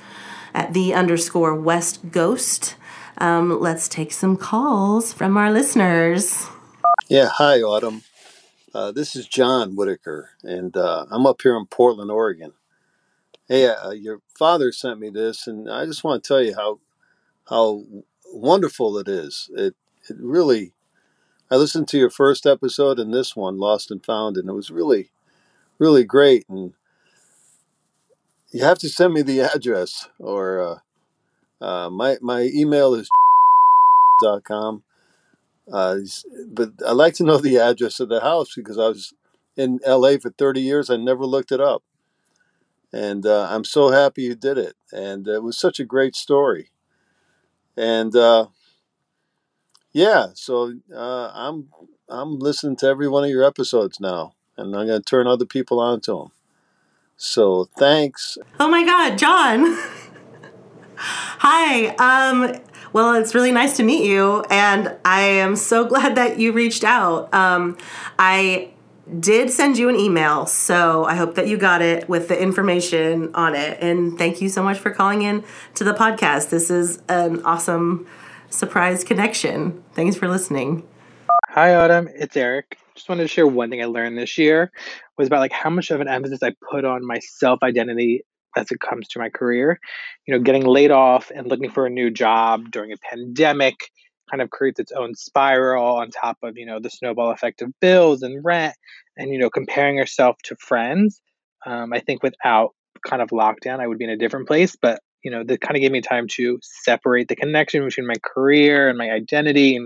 at 0.55 0.73
the 0.73 0.95
underscore 0.95 1.55
west 1.55 2.11
ghost. 2.11 2.75
Um, 3.21 3.61
let's 3.61 3.89
take 3.89 4.13
some 4.13 4.37
calls 4.37 5.13
from 5.13 5.37
our 5.37 5.51
listeners. 5.53 6.47
Yeah, 7.09 7.29
hi, 7.33 7.61
Autumn. 7.61 8.03
Uh, 8.73 8.93
this 8.93 9.17
is 9.17 9.27
John 9.27 9.75
Whitaker, 9.75 10.31
and 10.43 10.77
uh, 10.77 11.07
I'm 11.11 11.27
up 11.27 11.43
here 11.43 11.57
in 11.57 11.67
Portland, 11.67 12.11
Oregon. 12.11 12.53
Hey, 13.49 13.67
uh, 13.67 13.91
your 13.91 14.21
father 14.39 14.71
sent 14.71 15.01
me 15.01 15.11
this, 15.11 15.47
and 15.47 15.71
I 15.71 15.85
just 15.85 16.05
want 16.05 16.23
to 16.23 16.29
tell 16.29 16.43
you 16.43 16.55
how 16.55 16.79
how 17.49 17.85
wonderful 18.33 18.99
it 18.99 19.09
is. 19.09 19.51
It 19.55 19.75
it 20.09 20.17
really. 20.21 20.73
I 21.51 21.57
listened 21.57 21.89
to 21.89 21.99
your 21.99 22.11
first 22.11 22.45
episode 22.45 22.99
and 22.99 23.13
this 23.13 23.35
one, 23.35 23.59
Lost 23.59 23.91
and 23.91 24.05
Found, 24.05 24.37
and 24.37 24.51
it 24.51 24.53
was 24.53 24.71
really, 24.71 25.11
really 25.79 26.05
great. 26.05 26.45
And 26.47 26.75
you 28.51 28.63
have 28.63 28.79
to 28.81 28.89
send 28.91 29.15
me 29.15 29.23
the 29.23 29.41
address, 29.55 30.09
or 30.19 30.83
uh, 31.61 31.91
my 31.91 32.19
my 32.21 32.43
email 32.43 32.95
is 32.95 33.09
dot 34.23 34.45
com. 34.45 34.83
Uh, 35.71 35.99
but 36.47 36.71
I'd 36.87 36.93
like 36.93 37.15
to 37.15 37.25
know 37.25 37.39
the 37.39 37.59
address 37.59 38.01
of 38.01 38.09
the 38.09 38.21
house 38.21 38.55
because 38.55 38.79
I 38.79 38.89
was 38.89 39.13
in 39.57 39.81
LA 39.87 40.17
for 40.17 40.31
30 40.31 40.61
years. 40.63 40.89
I 40.89 40.97
never 40.97 41.27
looked 41.27 41.53
it 41.53 41.61
up. 41.61 41.83
And 42.91 43.27
uh, 43.27 43.49
I'm 43.51 43.65
so 43.65 43.91
happy 43.91 44.23
you 44.23 44.35
did 44.35 44.57
it. 44.57 44.77
And 44.93 45.29
it 45.29 45.43
was 45.43 45.59
such 45.59 45.79
a 45.79 45.85
great 45.85 46.17
story. 46.17 46.71
And 47.77 48.17
uh, 48.17 48.47
yeah, 49.93 50.29
so 50.35 50.75
uh, 50.95 51.31
I'm 51.35 51.69
I'm 52.09 52.39
listening 52.39 52.77
to 52.77 52.87
every 52.87 53.09
one 53.09 53.25
of 53.25 53.31
your 53.31 53.45
episodes 53.45 54.01
now, 54.01 54.35
and 54.57 54.75
I'm 54.75 54.87
going 54.87 55.01
to 55.01 55.05
turn 55.05 55.27
other 55.27 55.45
people 55.45 55.79
on 55.79 56.01
to 56.03 56.13
them. 56.13 56.29
So 57.17 57.69
thanks. 57.79 58.39
Oh 58.59 58.69
my 58.69 58.85
God, 58.85 59.19
John. 59.19 59.79
Hi. 60.99 61.89
Um, 61.97 62.61
well, 62.93 63.15
it's 63.15 63.35
really 63.35 63.53
nice 63.53 63.77
to 63.77 63.83
meet 63.83 64.05
you, 64.05 64.45
and 64.51 64.97
I 65.05 65.21
am 65.21 65.57
so 65.57 65.85
glad 65.89 66.17
that 66.17 66.39
you 66.39 66.53
reached 66.53 66.85
out. 66.85 67.33
Um, 67.33 67.77
I 68.19 68.71
did 69.21 69.51
send 69.51 69.79
you 69.79 69.89
an 69.89 69.97
email, 69.97 70.47
so 70.47 71.05
I 71.05 71.15
hope 71.15 71.35
that 71.37 71.49
you 71.49 71.57
got 71.57 71.83
it 71.83 72.09
with 72.09 72.29
the 72.29 72.41
information 72.41 73.35
on 73.35 73.55
it. 73.55 73.79
And 73.81 74.19
thank 74.19 74.41
you 74.41 74.49
so 74.49 74.63
much 74.63 74.79
for 74.79 74.91
calling 74.91 75.23
in 75.23 75.45
to 75.75 75.85
the 75.85 75.95
podcast. 75.95 76.51
This 76.51 76.71
is 76.71 77.01
an 77.09 77.43
awesome 77.45 78.07
surprise 78.51 79.05
connection. 79.05 79.83
Thanks 79.95 80.17
for 80.17 80.29
listening. 80.29 80.87
Hi, 81.49 81.75
Autumn. 81.75 82.09
It's 82.15 82.37
Eric. 82.37 82.77
Just 82.95 83.09
wanted 83.09 83.23
to 83.23 83.29
share 83.29 83.47
one 83.47 83.71
thing 83.71 83.81
I 83.81 83.87
learned 83.87 84.19
this 84.19 84.37
year 84.37 84.73
was 85.17 85.29
about 85.29 85.41
like 85.41 85.53
how 85.53 85.71
much 85.71 85.91
of 85.91 86.01
an 86.01 86.09
emphasis 86.09 86.43
I 86.43 86.55
put 86.71 86.85
on 86.85 87.07
my 87.07 87.19
self 87.21 87.63
identity 87.63 88.25
as 88.59 88.71
it 88.71 88.81
comes 88.81 89.09
to 89.09 89.19
my 89.19 89.29
career. 89.29 89.79
You 90.27 90.35
know, 90.35 90.41
getting 90.43 90.65
laid 90.65 90.91
off 90.91 91.31
and 91.35 91.47
looking 91.47 91.71
for 91.71 91.87
a 91.87 91.91
new 91.91 92.11
job 92.11 92.71
during 92.71 92.93
a 92.93 92.97
pandemic 92.97 93.91
kind 94.31 94.43
of 94.43 94.51
creates 94.51 94.79
its 94.79 94.93
own 94.93 95.15
spiral 95.15 95.97
on 95.97 96.11
top 96.11 96.37
of, 96.43 96.57
you 96.57 96.67
know, 96.67 96.81
the 96.81 96.91
snowball 96.91 97.31
effect 97.31 97.63
of 97.63 97.73
bills 97.81 98.23
and 98.23 98.45
rent 98.45 98.75
and, 99.17 99.33
you 99.33 99.39
know, 99.39 99.51
comparing 99.51 99.97
yourself 99.97 100.37
to 100.45 100.57
friends. 100.57 101.21
Um, 101.65 101.93
I 101.93 102.01
think 102.01 102.23
without 102.23 102.75
kind 103.07 103.23
of 103.23 103.31
lockdown, 103.31 103.81
I 103.81 103.87
would 103.87 103.99
be 103.99 104.05
in 104.05 104.11
a 104.11 104.17
different 104.17 104.47
place. 104.47 104.77
But, 104.77 105.01
you 105.25 105.31
know, 105.31 105.45
that 105.45 105.61
kind 105.61 105.77
of 105.77 105.81
gave 105.81 105.93
me 105.93 106.01
time 106.01 106.27
to 106.33 106.59
separate 106.63 107.29
the 107.29 107.37
connection 107.37 107.85
between 107.85 108.07
my 108.07 108.15
career 108.23 108.89
and 108.89 108.99
my 108.99 109.11
identity 109.11 109.77
and, 109.77 109.85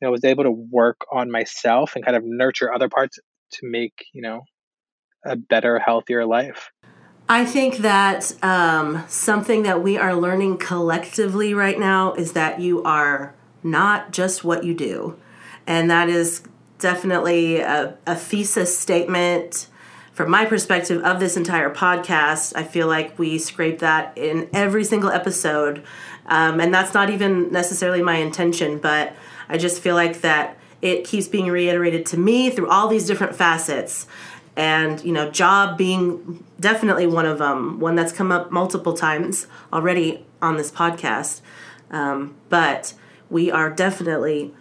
you 0.00 0.06
know, 0.06 0.10
was 0.10 0.24
able 0.24 0.44
to 0.44 0.50
work 0.50 1.02
on 1.12 1.30
myself 1.30 1.94
and 1.94 2.04
kind 2.04 2.16
of 2.16 2.22
nurture 2.24 2.72
other 2.72 2.88
parts 2.88 3.18
to 3.52 3.60
make, 3.68 4.06
you 4.12 4.22
know, 4.22 4.42
a 5.24 5.36
better, 5.36 5.78
healthier 5.78 6.26
life. 6.26 6.70
I 7.28 7.46
think 7.46 7.78
that 7.78 8.32
um, 8.42 9.02
something 9.08 9.62
that 9.62 9.82
we 9.82 9.96
are 9.96 10.14
learning 10.14 10.58
collectively 10.58 11.54
right 11.54 11.78
now 11.78 12.12
is 12.14 12.32
that 12.32 12.60
you 12.60 12.82
are 12.82 13.34
not 13.62 14.12
just 14.12 14.44
what 14.44 14.64
you 14.64 14.74
do. 14.74 15.18
And 15.66 15.90
that 15.90 16.10
is 16.10 16.42
definitely 16.78 17.60
a, 17.60 17.96
a 18.06 18.14
thesis 18.14 18.78
statement 18.78 19.68
from 20.12 20.30
my 20.30 20.44
perspective 20.44 21.02
of 21.02 21.18
this 21.18 21.36
entire 21.36 21.72
podcast. 21.74 22.52
I 22.54 22.62
feel 22.62 22.86
like 22.86 23.18
we 23.18 23.38
scrape 23.38 23.78
that 23.78 24.16
in 24.18 24.50
every 24.52 24.84
single 24.84 25.10
episode. 25.10 25.82
Um, 26.26 26.60
and 26.60 26.74
that's 26.74 26.92
not 26.92 27.08
even 27.08 27.50
necessarily 27.50 28.02
my 28.02 28.16
intention, 28.16 28.78
but 28.78 29.16
I 29.48 29.56
just 29.56 29.80
feel 29.80 29.94
like 29.94 30.20
that 30.20 30.58
it 30.82 31.04
keeps 31.04 31.26
being 31.26 31.46
reiterated 31.46 32.04
to 32.04 32.18
me 32.18 32.50
through 32.50 32.68
all 32.68 32.88
these 32.88 33.06
different 33.06 33.34
facets 33.34 34.06
and 34.56 35.04
you 35.04 35.12
know 35.12 35.30
job 35.30 35.76
being 35.76 36.44
definitely 36.60 37.06
one 37.06 37.26
of 37.26 37.38
them 37.38 37.80
one 37.80 37.94
that's 37.94 38.12
come 38.12 38.30
up 38.30 38.50
multiple 38.50 38.94
times 38.94 39.46
already 39.72 40.24
on 40.40 40.56
this 40.56 40.70
podcast. 40.70 41.40
Um, 41.90 42.34
but 42.48 42.94
we 43.30 43.50
are 43.50 43.70
definitely 43.70 44.54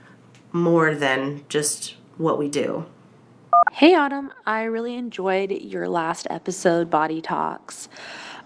more 0.51 0.93
than 0.95 1.45
just 1.49 1.95
what 2.17 2.37
we 2.37 2.49
do. 2.49 2.85
Hey 3.71 3.95
autumn. 3.95 4.31
I 4.45 4.63
really 4.63 4.95
enjoyed 4.95 5.51
your 5.51 5.87
last 5.87 6.27
episode 6.29 6.89
body 6.89 7.21
talks. 7.21 7.89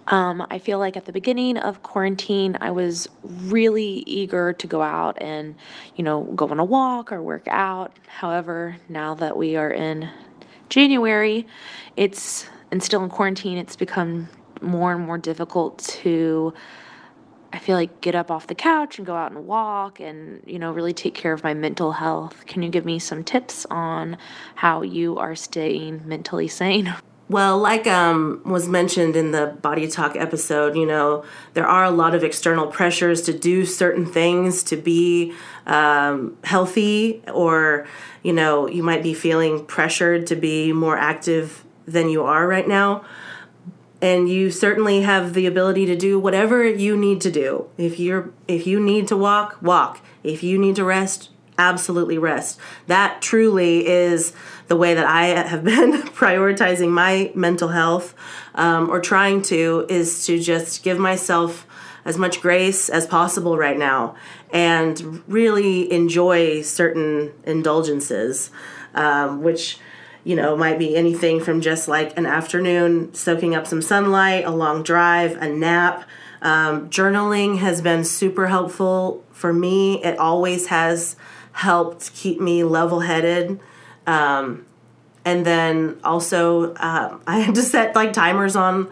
Um, 0.07 0.47
I 0.49 0.59
feel 0.59 0.79
like 0.79 0.95
at 0.95 1.03
the 1.03 1.11
beginning 1.11 1.57
of 1.57 1.83
quarantine, 1.83 2.57
I 2.61 2.71
was 2.71 3.09
really 3.23 4.03
eager 4.07 4.53
to 4.53 4.67
go 4.67 4.81
out 4.81 5.21
and, 5.21 5.55
you 5.97 6.03
know, 6.03 6.23
go 6.23 6.47
on 6.47 6.59
a 6.59 6.63
walk 6.63 7.11
or 7.11 7.21
work 7.21 7.45
out. 7.49 7.91
However, 8.07 8.77
now 8.87 9.15
that 9.15 9.35
we 9.35 9.57
are 9.57 9.69
in 9.69 10.09
January, 10.69 11.47
it's 11.95 12.47
and 12.71 12.83
still 12.83 13.03
in 13.03 13.09
quarantine, 13.09 13.57
it's 13.57 13.75
become 13.75 14.29
more 14.61 14.93
and 14.93 15.05
more 15.05 15.17
difficult 15.17 15.77
to 15.79 16.53
I 17.53 17.59
feel 17.59 17.75
like 17.77 18.01
get 18.01 18.13
up 18.13 18.29
off 18.29 18.47
the 18.47 18.55
couch 18.55 18.97
and 18.97 19.07
go 19.07 19.15
out 19.15 19.31
and 19.31 19.47
walk 19.47 19.99
and 19.99 20.41
you 20.45 20.59
know 20.59 20.71
really 20.71 20.93
take 20.93 21.13
care 21.13 21.33
of 21.33 21.43
my 21.43 21.53
mental 21.53 21.93
health. 21.93 22.45
Can 22.45 22.61
you 22.61 22.69
give 22.69 22.85
me 22.85 22.99
some 22.99 23.23
tips 23.23 23.65
on 23.71 24.17
how 24.55 24.81
you 24.81 25.17
are 25.17 25.35
staying 25.35 26.01
mentally 26.05 26.47
sane? 26.47 26.95
Well, 27.29 27.57
like 27.57 27.87
um, 27.87 28.41
was 28.45 28.69
mentioned 28.69 29.17
in 29.17 29.31
the 29.31 29.47
body 29.61 29.87
talk 29.89 30.15
episode, 30.15 30.77
you 30.77 30.85
know, 30.85 31.25
there 31.55 31.67
are 31.67 31.83
a 31.83 31.91
lot 31.91 32.15
of 32.15 32.23
external 32.23 32.67
pressures 32.67 33.21
to 33.23 33.37
do 33.37 33.65
certain 33.65 34.05
things 34.05 34.63
to 34.63 34.77
be 34.77 35.33
um, 35.65 36.37
healthy, 36.45 37.21
or, 37.33 37.85
you 38.23 38.31
know, 38.31 38.69
you 38.69 38.81
might 38.81 39.03
be 39.03 39.13
feeling 39.13 39.65
pressured 39.65 40.25
to 40.27 40.37
be 40.37 40.71
more 40.71 40.97
active 40.97 41.65
than 41.85 42.07
you 42.07 42.23
are 42.23 42.47
right 42.47 42.67
now. 42.67 43.03
And 44.01 44.29
you 44.29 44.49
certainly 44.49 45.01
have 45.01 45.33
the 45.33 45.47
ability 45.47 45.85
to 45.87 45.97
do 45.97 46.17
whatever 46.19 46.65
you 46.65 46.95
need 46.95 47.19
to 47.21 47.31
do. 47.31 47.67
If 47.77 47.99
you're 47.99 48.31
if 48.47 48.67
you 48.67 48.79
need 48.79 49.07
to 49.07 49.17
walk, 49.17 49.57
walk. 49.61 50.01
If 50.23 50.43
you 50.43 50.59
need 50.59 50.75
to 50.75 50.83
rest, 50.83 51.29
absolutely 51.57 52.17
rest. 52.17 52.59
That 52.87 53.21
truly 53.21 53.87
is 53.87 54.33
the 54.67 54.75
way 54.75 54.93
that 54.93 55.05
I 55.05 55.27
have 55.27 55.63
been 55.63 55.93
prioritizing 55.93 56.89
my 56.89 57.31
mental 57.35 57.69
health 57.69 58.13
um, 58.55 58.89
or 58.89 58.99
trying 58.99 59.41
to 59.43 59.85
is 59.89 60.25
to 60.25 60.39
just 60.39 60.83
give 60.83 60.97
myself 60.99 61.65
as 62.05 62.17
much 62.17 62.41
grace 62.41 62.89
as 62.89 63.05
possible 63.05 63.57
right 63.57 63.77
now 63.77 64.15
and 64.51 65.21
really 65.27 65.91
enjoy 65.91 66.61
certain 66.61 67.33
indulgences, 67.45 68.49
um, 68.95 69.43
which 69.43 69.77
you 70.23 70.35
know 70.35 70.55
might 70.55 70.79
be 70.79 70.95
anything 70.95 71.41
from 71.41 71.59
just 71.59 71.87
like 71.87 72.17
an 72.17 72.25
afternoon 72.25 73.13
soaking 73.13 73.55
up 73.55 73.67
some 73.67 73.81
sunlight, 73.81 74.45
a 74.45 74.51
long 74.51 74.83
drive, 74.83 75.35
a 75.41 75.49
nap. 75.49 76.07
Um, 76.41 76.89
journaling 76.89 77.57
has 77.57 77.81
been 77.81 78.05
super 78.05 78.47
helpful 78.47 79.25
for 79.31 79.51
me. 79.51 80.01
It 80.03 80.17
always 80.17 80.67
has 80.67 81.17
helped 81.57 82.13
keep 82.13 82.39
me 82.39 82.63
level 82.63 82.99
headed. 82.99 83.59
Um, 84.05 84.65
and 85.25 85.43
then 85.43 85.99
also, 86.03 86.73
uh, 86.75 87.17
I 87.27 87.39
had 87.39 87.55
to 87.55 87.63
set 87.63 87.95
like 87.95 88.13
timers 88.13 88.55
on 88.55 88.89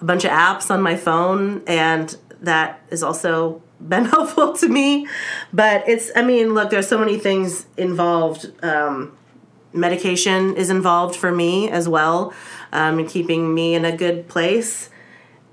a 0.00 0.04
bunch 0.04 0.24
of 0.24 0.30
apps 0.30 0.70
on 0.70 0.82
my 0.82 0.96
phone, 0.96 1.62
and 1.66 2.14
that 2.42 2.80
has 2.90 3.02
also 3.02 3.62
been 3.80 4.04
helpful 4.04 4.52
to 4.54 4.68
me. 4.68 5.08
But 5.52 5.88
it's, 5.88 6.10
I 6.14 6.22
mean, 6.22 6.54
look, 6.54 6.70
there's 6.70 6.88
so 6.88 6.98
many 6.98 7.18
things 7.18 7.66
involved. 7.76 8.52
Um, 8.62 9.16
medication 9.72 10.54
is 10.54 10.70
involved 10.70 11.16
for 11.16 11.32
me 11.32 11.70
as 11.70 11.88
well, 11.88 12.34
um, 12.72 13.06
keeping 13.06 13.54
me 13.54 13.74
in 13.74 13.84
a 13.84 13.96
good 13.96 14.28
place, 14.28 14.90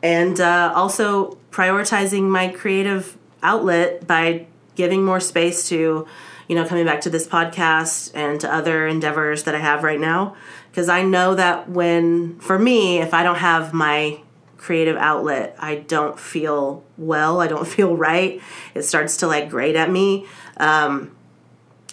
and 0.01 0.39
uh, 0.41 0.73
also 0.75 1.37
prioritizing 1.51 2.23
my 2.23 2.49
creative 2.49 3.17
outlet 3.41 4.05
by 4.07 4.45
giving 4.75 5.03
more 5.03 5.19
space 5.19 5.69
to, 5.69 6.07
you 6.53 6.59
know, 6.59 6.67
coming 6.67 6.85
back 6.85 7.01
to 7.01 7.09
this 7.09 7.25
podcast 7.25 8.11
and 8.13 8.39
to 8.39 8.53
other 8.53 8.85
endeavors 8.85 9.41
that 9.45 9.55
I 9.55 9.57
have 9.57 9.83
right 9.83 9.99
now. 9.99 10.35
Because 10.69 10.87
I 10.87 11.01
know 11.01 11.33
that 11.33 11.67
when, 11.67 12.39
for 12.39 12.59
me, 12.59 12.99
if 12.99 13.11
I 13.11 13.23
don't 13.23 13.39
have 13.39 13.73
my 13.73 14.19
creative 14.57 14.95
outlet, 14.97 15.55
I 15.57 15.77
don't 15.77 16.19
feel 16.19 16.83
well. 16.95 17.41
I 17.41 17.47
don't 17.47 17.67
feel 17.77 17.97
right. 17.97 18.39
It 18.75 18.83
starts 18.83 19.17
to 19.17 19.27
like 19.27 19.49
grate 19.49 19.75
at 19.75 19.89
me. 19.89 20.27
Um, 20.57 21.15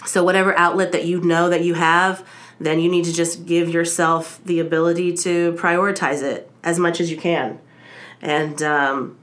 so, 0.05 0.23
whatever 0.23 0.55
outlet 0.59 0.93
that 0.93 1.07
you 1.07 1.23
know 1.23 1.49
that 1.49 1.64
you 1.64 1.73
have, 1.73 2.23
then 2.59 2.81
you 2.81 2.90
need 2.90 3.07
to 3.07 3.14
just 3.14 3.47
give 3.47 3.71
yourself 3.71 4.43
the 4.45 4.61
ability 4.61 5.14
to 5.19 5.55
prioritize 5.55 6.23
it 6.23 6.50
as 6.62 6.79
much 6.79 7.00
as 7.00 7.11
you 7.11 7.17
can. 7.17 7.59
And 8.21 8.62
um, 8.62 9.17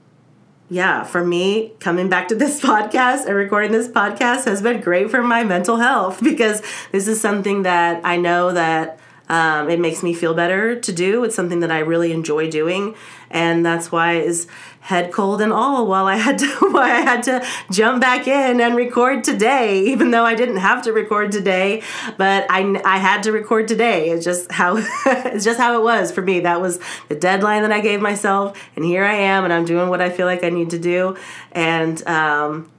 yeah, 0.70 1.04
for 1.04 1.24
me, 1.24 1.72
coming 1.80 2.10
back 2.10 2.28
to 2.30 2.36
this 2.36 2.60
podcast 2.62 3.26
and 3.26 3.36
recording 3.36 3.72
this 3.72 3.88
podcast 3.88 4.46
has 4.46 4.62
been 4.62 4.82
great 4.82 5.10
for 5.10 5.24
my 5.24 5.44
mental 5.44 5.78
health 5.78 6.20
because 6.24 6.62
this 6.92 7.08
is 7.08 7.22
something 7.22 7.64
that 7.64 8.02
I 8.06 8.18
know 8.18 8.52
that 8.52 9.00
um, 9.30 9.70
it 9.70 9.80
makes 9.80 10.04
me 10.04 10.14
feel 10.14 10.34
better 10.34 10.80
to 10.80 10.92
do. 10.92 11.24
It's 11.24 11.36
something 11.36 11.60
that 11.60 11.72
I 11.72 11.80
really 11.80 12.12
enjoy 12.12 12.50
doing, 12.50 12.96
and 13.30 13.66
that's 13.66 13.92
why 13.92 14.14
is 14.14 14.48
head 14.80 15.12
cold 15.12 15.42
and 15.42 15.52
all 15.52 15.86
while 15.86 16.06
I 16.06 16.16
had 16.16 16.40
to 16.40 16.48
why 16.72 16.92
I 16.92 17.02
had 17.02 17.24
to 17.24 17.46
jump 17.72 18.00
back 18.00 18.28
in 18.28 18.62
and 18.62 18.76
record 18.76 19.24
today, 19.24 19.82
even 19.88 20.12
though 20.12 20.24
I 20.24 20.34
didn't 20.34 20.58
have 20.58 20.82
to 20.84 20.94
record 20.94 21.32
today, 21.32 21.84
but 22.18 22.46
I, 22.50 22.82
I 22.86 22.98
had 22.98 23.24
to 23.24 23.32
record 23.32 23.68
today. 23.68 24.10
It's 24.12 24.24
just 24.24 24.52
how 24.52 24.78
it's 25.06 25.44
just 25.44 25.60
how 25.60 25.78
it 25.78 25.84
was 25.84 26.12
for 26.12 26.22
me. 26.22 26.40
That 26.40 26.62
was 26.62 26.80
the 27.10 27.16
deadline 27.16 27.64
that 27.64 27.72
I 27.72 27.82
gave 27.82 28.02
myself, 28.02 28.58
and 28.76 28.86
here 28.86 29.04
I 29.04 29.16
am, 29.16 29.44
and 29.44 29.52
I'm 29.52 29.66
doing 29.66 29.90
what 29.90 30.02
I 30.02 30.10
feel 30.10 30.26
like 30.26 30.44
I 30.44 30.50
need 30.50 30.70
to 30.70 30.80
do, 30.80 31.18
and 31.52 32.06
um, 32.08 32.72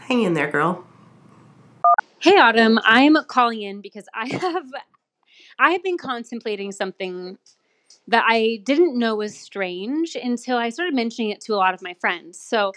hang 0.00 0.22
in 0.22 0.34
there, 0.34 0.50
girl. 0.50 0.84
Hey 2.18 2.38
Autumn, 2.38 2.80
I'm 2.82 3.16
calling 3.28 3.62
in 3.62 3.80
because 3.80 4.06
I 4.12 4.26
have 4.40 4.66
I 5.58 5.70
have 5.70 5.82
been 5.82 5.98
contemplating 5.98 6.72
something 6.72 7.38
that 8.08 8.24
I 8.26 8.60
didn't 8.64 8.98
know 8.98 9.16
was 9.16 9.36
strange 9.36 10.16
until 10.16 10.56
I 10.56 10.70
started 10.70 10.94
mentioning 10.94 11.30
it 11.30 11.40
to 11.42 11.54
a 11.54 11.56
lot 11.56 11.74
of 11.74 11.82
my 11.82 11.94
friends. 11.94 12.40
So, 12.40 12.72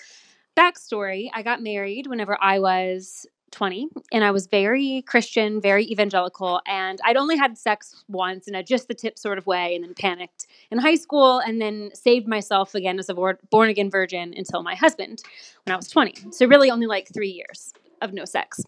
backstory 0.57 1.29
I 1.33 1.41
got 1.41 1.61
married 1.61 2.07
whenever 2.07 2.37
I 2.41 2.59
was 2.59 3.25
20 3.51 3.87
and 4.11 4.23
I 4.23 4.31
was 4.31 4.47
very 4.47 5.03
Christian, 5.07 5.61
very 5.61 5.85
evangelical, 5.85 6.61
and 6.67 6.99
I'd 7.05 7.17
only 7.17 7.37
had 7.37 7.57
sex 7.57 8.03
once 8.07 8.47
in 8.47 8.55
a 8.55 8.63
just 8.63 8.87
the 8.87 8.93
tip 8.93 9.17
sort 9.17 9.37
of 9.37 9.47
way 9.47 9.75
and 9.75 9.83
then 9.83 9.93
panicked 9.93 10.47
in 10.71 10.77
high 10.77 10.95
school 10.95 11.39
and 11.39 11.61
then 11.61 11.91
saved 11.93 12.27
myself 12.27 12.75
again 12.75 12.99
as 12.99 13.09
a 13.09 13.13
born 13.13 13.69
again 13.69 13.89
virgin 13.89 14.33
until 14.35 14.63
my 14.63 14.75
husband 14.75 15.21
when 15.65 15.73
I 15.73 15.77
was 15.77 15.89
20. 15.89 16.31
So, 16.31 16.45
really, 16.47 16.71
only 16.71 16.87
like 16.87 17.09
three 17.13 17.29
years 17.29 17.73
of 18.01 18.13
no 18.13 18.25
sex. 18.25 18.61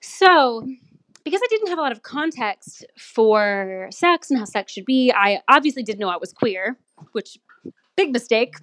So, 0.00 0.66
because 1.24 1.40
I 1.42 1.46
didn't 1.50 1.68
have 1.68 1.78
a 1.78 1.80
lot 1.80 1.92
of 1.92 2.02
context 2.02 2.84
for 2.98 3.88
sex 3.90 4.30
and 4.30 4.38
how 4.38 4.44
sex 4.44 4.72
should 4.72 4.84
be, 4.84 5.12
I 5.12 5.40
obviously 5.48 5.82
didn't 5.82 6.00
know 6.00 6.08
I 6.08 6.16
was 6.16 6.32
queer, 6.32 6.76
which 7.12 7.38
big 7.96 8.12
mistake. 8.12 8.54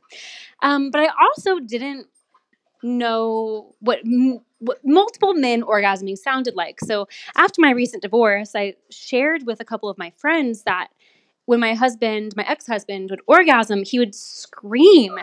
Um, 0.62 0.92
but 0.92 1.02
I 1.02 1.10
also 1.22 1.60
didn't 1.60 2.08
know 2.84 3.76
what, 3.80 4.00
m- 4.00 4.42
what 4.60 4.80
multiple 4.84 5.34
men 5.34 5.62
orgasming 5.62 6.18
sounded 6.18 6.56
like. 6.56 6.80
So 6.82 7.08
after 7.36 7.62
my 7.62 7.72
recent 7.72 8.02
divorce, 8.02 8.56
I 8.56 8.76
shared 8.90 9.46
with 9.46 9.60
a 9.60 9.66
couple 9.66 9.90
of 9.90 9.98
my 9.98 10.12
friends 10.18 10.64
that 10.64 10.90
when 11.46 11.60
my 11.60 11.74
husband, 11.74 12.34
my 12.36 12.48
ex-husband, 12.48 13.10
would 13.10 13.22
orgasm, 13.28 13.84
he 13.84 14.00
would 14.00 14.14
scream 14.14 15.18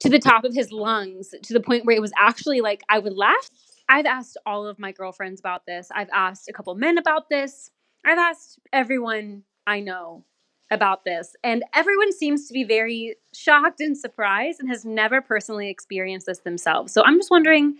to 0.00 0.08
the 0.08 0.18
top 0.18 0.44
of 0.44 0.54
his 0.54 0.72
lungs 0.72 1.34
to 1.42 1.52
the 1.54 1.60
point 1.60 1.84
where 1.84 1.96
it 1.96 2.02
was 2.02 2.12
actually 2.18 2.60
like 2.60 2.82
I 2.88 2.98
would 2.98 3.14
laugh 3.14 3.48
I've 3.88 4.06
asked 4.06 4.36
all 4.46 4.66
of 4.66 4.78
my 4.78 4.92
girlfriends 4.92 5.40
about 5.40 5.66
this. 5.66 5.88
I've 5.94 6.10
asked 6.12 6.48
a 6.48 6.52
couple 6.52 6.74
men 6.74 6.98
about 6.98 7.28
this. 7.28 7.70
I've 8.04 8.18
asked 8.18 8.58
everyone 8.72 9.44
I 9.66 9.80
know 9.80 10.24
about 10.70 11.04
this. 11.04 11.36
And 11.44 11.64
everyone 11.74 12.12
seems 12.12 12.48
to 12.48 12.52
be 12.52 12.64
very 12.64 13.16
shocked 13.32 13.80
and 13.80 13.96
surprised 13.96 14.60
and 14.60 14.68
has 14.68 14.84
never 14.84 15.20
personally 15.20 15.70
experienced 15.70 16.26
this 16.26 16.40
themselves. 16.40 16.92
So 16.92 17.02
I'm 17.04 17.18
just 17.18 17.30
wondering 17.30 17.76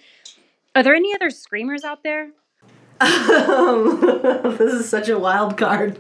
are 0.75 0.83
there 0.83 0.95
any 0.95 1.15
other 1.15 1.31
screamers 1.31 1.85
out 1.85 2.03
there? 2.03 2.33
Um, 3.01 3.99
this 4.59 4.75
is 4.75 4.89
such 4.89 5.09
a 5.09 5.19
wild 5.19 5.57
card 5.57 5.99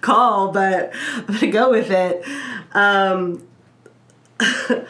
call, 0.00 0.50
but 0.50 0.92
I'm 1.14 1.26
gonna 1.26 1.46
go 1.52 1.70
with 1.70 1.90
it. 1.90 2.24
Um, 2.74 3.46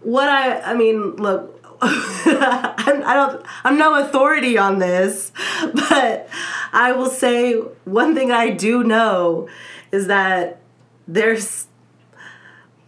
what 0.00 0.28
I, 0.28 0.60
I 0.60 0.74
mean, 0.74 1.16
look, 1.16 1.53
I'm, 1.86 3.04
I 3.04 3.14
don't, 3.14 3.46
I'm 3.64 3.76
no 3.76 4.02
authority 4.02 4.56
on 4.56 4.78
this, 4.78 5.32
but 5.74 6.28
I 6.72 6.92
will 6.92 7.10
say 7.10 7.54
one 7.84 8.14
thing 8.14 8.32
I 8.32 8.50
do 8.50 8.82
know 8.82 9.48
is 9.92 10.06
that 10.06 10.60
there's, 11.06 11.66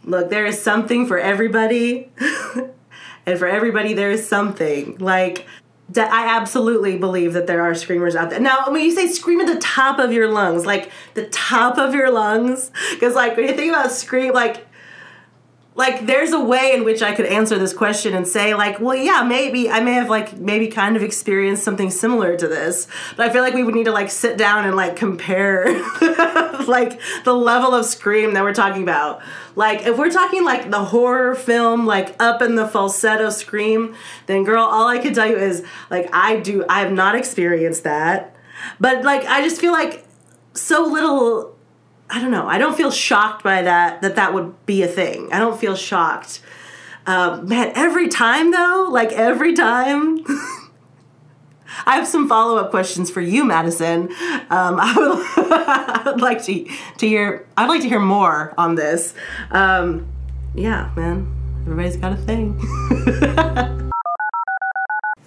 look, 0.05 0.31
there 0.31 0.47
is 0.47 0.61
something 0.61 1.07
for 1.07 1.19
everybody, 1.19 2.11
and 3.27 3.39
for 3.39 3.47
everybody 3.47 3.93
there 3.93 4.11
is 4.11 4.27
something. 4.27 4.97
Like, 4.99 5.47
I 5.95 6.37
absolutely 6.37 6.97
believe 6.97 7.35
that 7.35 7.47
there 7.47 7.63
are 7.63 7.75
screamers 7.75 8.17
out 8.17 8.31
there. 8.31 8.41
Now, 8.41 8.71
when 8.71 8.83
you 8.83 8.91
say 8.91 9.07
scream 9.07 9.41
at 9.41 9.47
the 9.47 9.61
top 9.61 9.99
of 9.99 10.13
your 10.13 10.29
lungs, 10.29 10.67
like 10.67 10.91
the 11.15 11.27
top 11.27 11.79
of 11.79 11.95
your 11.95 12.11
lungs, 12.11 12.71
because 12.93 13.15
like 13.15 13.37
when 13.37 13.47
you 13.47 13.55
think 13.55 13.73
about 13.73 13.93
scream, 13.93 14.33
like 14.33 14.66
like 15.77 16.07
there's 16.07 16.33
a 16.33 16.41
way 16.41 16.73
in 16.73 16.85
which 16.85 17.03
I 17.03 17.15
could 17.15 17.27
answer 17.27 17.59
this 17.59 17.75
question 17.75 18.15
and 18.15 18.27
say 18.27 18.55
like, 18.55 18.81
well, 18.81 18.97
yeah, 18.97 19.23
maybe 19.23 19.69
I 19.69 19.81
may 19.81 19.93
have 19.93 20.09
like 20.09 20.39
maybe 20.39 20.69
kind 20.69 20.97
of 20.97 21.03
experienced 21.03 21.63
something 21.63 21.91
similar 21.91 22.35
to 22.35 22.49
this, 22.49 22.89
but 23.15 23.29
I 23.29 23.33
feel 23.33 23.43
like 23.43 23.53
we 23.53 23.63
would 23.63 23.75
need 23.75 23.85
to 23.85 23.93
like 23.93 24.11
sit 24.11 24.39
down 24.39 24.65
and 24.65 24.75
like 24.75 24.97
compare 24.97 25.67
like 26.67 26.99
the 27.25 27.35
level 27.35 27.75
of 27.75 27.85
scream 27.85 28.33
that 28.35 28.43
we're 28.43 28.55
talking 28.55 28.83
about. 28.83 29.21
Like 29.55 29.87
if 29.87 29.99
we're 29.99 30.11
talking 30.11 30.45
like 30.45 30.71
the 30.71 30.83
horror 30.83 31.35
film 31.35 31.85
like 31.85 32.17
up 32.21 32.41
in 32.41 32.55
the 32.55 32.67
falsetto 32.67 33.29
scream, 33.29 33.95
then 34.25 34.45
girl, 34.45 34.65
all 34.65 34.89
I 34.89 34.97
can 34.97 35.13
tell 35.13 35.27
you 35.27 35.37
is 35.37 35.63
like 35.91 36.09
I 36.11 36.41
do 36.41 36.65
I 36.71 36.81
have 36.81 36.93
not 36.93 37.15
experienced 37.15 37.85
that. 37.85 38.35
But 38.81 39.05
like 39.05 39.27
I 39.27 39.43
just 39.43 39.61
feel 39.61 39.73
like 39.73 40.07
so 40.55 40.87
little 40.87 41.56
I 42.09 42.21
don't 42.21 42.31
know. 42.31 42.47
I 42.47 42.59
don't 42.59 42.77
feel 42.77 42.91
shocked 42.91 43.43
by 43.43 43.63
that 43.63 44.03
that 44.03 44.17
that 44.17 44.33
would 44.33 44.67
be 44.67 44.83
a 44.83 44.89
thing. 44.89 45.33
I 45.33 45.39
don't 45.39 45.59
feel 45.59 45.75
shocked. 45.75 46.41
Um, 47.07 47.49
man, 47.49 47.73
every 47.75 48.09
time 48.09 48.53
though, 48.53 48.89
like 48.91 49.13
every 49.13 49.55
time. 49.55 50.25
I 51.85 51.97
have 51.97 52.07
some 52.07 52.29
follow 52.29 52.57
up 52.57 52.71
questions 52.71 53.11
for 53.11 53.21
you, 53.21 53.45
Madison. 53.45 54.05
Um, 54.05 54.11
I, 54.81 54.95
would, 54.97 55.27
I 55.53 56.03
would 56.07 56.21
like 56.21 56.43
to 56.45 56.65
to 56.99 57.09
hear. 57.09 57.47
I'd 57.57 57.69
like 57.69 57.83
to 57.83 57.89
hear 57.89 58.01
more 58.01 58.55
on 58.57 58.77
this. 58.77 59.15
Um, 59.51 60.07
yeah, 60.55 60.91
man, 60.97 61.33
everybody's 61.63 61.97
got 61.97 62.13
a 62.13 62.17
thing. 62.17 62.59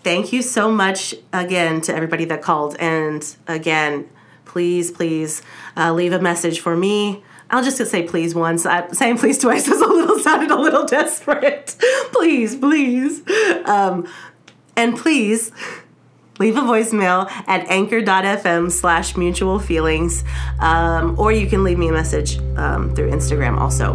Thank 0.04 0.34
you 0.34 0.42
so 0.42 0.72
much 0.72 1.14
again 1.34 1.82
to 1.82 1.94
everybody 1.94 2.26
that 2.26 2.42
called, 2.42 2.76
and 2.80 3.24
again, 3.48 4.10
please, 4.50 4.92
please 4.92 5.42
uh, 5.78 5.94
leave 5.94 6.12
a 6.12 6.20
message 6.20 6.60
for 6.60 6.76
me. 6.76 7.24
I'll 7.52 7.64
just 7.64 7.78
say 7.78 8.04
please 8.04 8.36
once. 8.36 8.66
I, 8.66 8.88
saying 8.90 9.18
please 9.18 9.38
twice 9.38 9.68
was 9.70 9.82
a 9.82 9.88
little 9.88 10.20
sounded 10.20 10.52
a 10.52 10.60
little 10.60 10.86
desperate. 10.86 11.76
please, 12.12 12.56
please, 12.56 13.22
um, 13.66 14.08
and 14.76 14.98
please 14.98 15.52
leave 16.40 16.56
a 16.56 16.62
voicemail 16.62 17.30
at 17.48 17.68
anchor.fm 17.68 18.72
slash 18.72 19.18
mutual 19.18 19.60
feelings 19.60 20.24
um, 20.60 21.20
or 21.20 21.32
you 21.32 21.48
can 21.48 21.64
leave 21.64 21.78
me 21.78 21.90
a 21.90 21.92
message 21.92 22.40
um, 22.56 22.96
through 22.96 23.12
instagram 23.12 23.58
also 23.58 23.94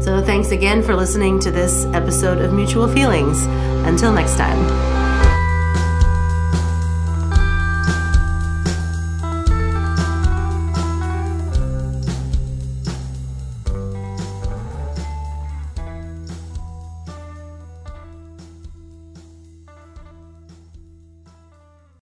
so 0.00 0.20
thanks 0.20 0.50
again 0.50 0.82
for 0.82 0.96
listening 0.96 1.38
to 1.38 1.52
this 1.52 1.84
episode 1.94 2.38
of 2.38 2.52
mutual 2.52 2.88
feelings 2.88 3.44
until 3.86 4.12
next 4.12 4.36
time 4.36 4.93